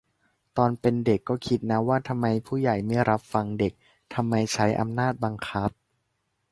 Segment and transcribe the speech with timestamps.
[0.57, 3.73] ตอนเป็นเด็กก็คิดนะ ว่าทำไมผู้ใหญ่ไม่รับฟังเด็ก
[4.13, 5.69] ทำไมใช้อำนาจบังคับ